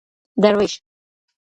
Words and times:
دروېش 0.41 0.73